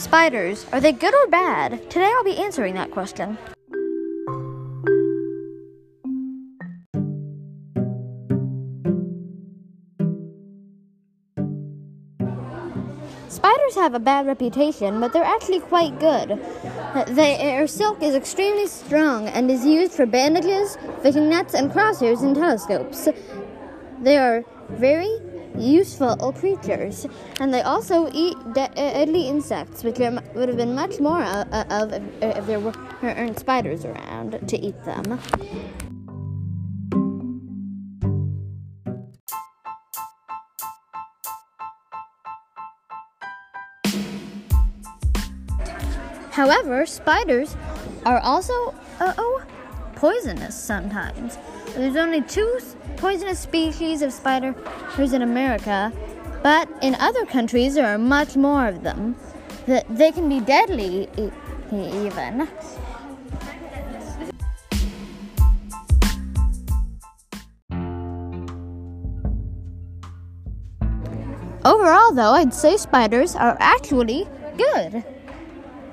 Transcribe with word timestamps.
Spiders, 0.00 0.64
are 0.72 0.80
they 0.80 0.92
good 0.92 1.14
or 1.14 1.26
bad? 1.28 1.90
Today 1.90 2.10
I'll 2.16 2.24
be 2.24 2.38
answering 2.38 2.74
that 2.74 2.90
question. 2.90 3.36
Spiders 13.28 13.74
have 13.74 13.92
a 13.92 13.98
bad 13.98 14.26
reputation, 14.26 15.00
but 15.00 15.12
they're 15.12 15.22
actually 15.22 15.60
quite 15.60 16.00
good. 16.00 16.40
Their 17.14 17.66
silk 17.66 18.02
is 18.02 18.14
extremely 18.14 18.68
strong 18.68 19.28
and 19.28 19.50
is 19.50 19.66
used 19.66 19.92
for 19.92 20.06
bandages, 20.06 20.78
fishing 21.02 21.28
nets, 21.28 21.52
and 21.52 21.70
crosshairs 21.70 22.22
and 22.22 22.34
telescopes. 22.34 23.06
They 24.00 24.16
are 24.16 24.44
very 24.70 25.18
useful 25.56 26.32
creatures, 26.32 27.06
and 27.40 27.52
they 27.52 27.62
also 27.62 28.10
eat 28.12 28.36
deadly 28.54 29.28
insects, 29.28 29.84
which 29.84 29.98
would 29.98 30.48
have 30.48 30.56
been 30.56 30.74
much 30.74 31.00
more 31.00 31.22
uh, 31.22 31.64
of 31.70 31.92
if 32.22 32.46
there 32.46 32.60
weren't 32.60 33.38
spiders 33.38 33.84
around 33.84 34.48
to 34.48 34.58
eat 34.58 34.82
them. 34.84 35.18
However, 46.32 46.86
spiders 46.86 47.56
are 48.06 48.20
also 48.20 48.74
uh, 48.98 49.12
oh, 49.18 49.42
poisonous 50.00 50.54
sometimes. 50.54 51.36
There's 51.74 51.94
only 51.94 52.22
two 52.22 52.58
poisonous 52.96 53.38
species 53.38 54.00
of 54.00 54.14
spiders 54.14 54.54
in 55.12 55.20
America, 55.20 55.92
but 56.42 56.70
in 56.80 56.94
other 56.94 57.26
countries 57.26 57.74
there 57.74 57.86
are 57.86 57.98
much 57.98 58.34
more 58.34 58.66
of 58.66 58.82
them. 58.82 59.14
That 59.66 59.84
They 59.94 60.10
can 60.10 60.26
be 60.26 60.40
deadly, 60.40 61.06
even. 61.70 62.48
Overall, 71.62 72.12
though, 72.14 72.32
I'd 72.32 72.54
say 72.54 72.78
spiders 72.78 73.36
are 73.36 73.54
actually 73.60 74.26
good. 74.56 75.04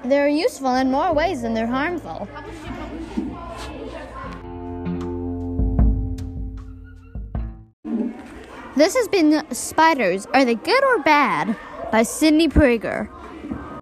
They're 0.05 0.29
useful 0.29 0.75
in 0.75 0.89
more 0.89 1.13
ways 1.13 1.41
than 1.41 1.53
they're 1.53 1.67
harmful. 1.67 2.29
This 8.77 8.95
has 8.95 9.07
been 9.07 9.43
Spiders 9.55 10.27
Are 10.35 10.45
They 10.45 10.53
Good 10.53 10.83
or 10.83 10.99
Bad 10.99 11.55
by 11.91 12.03
Sydney 12.03 12.47
Prager. 12.47 13.09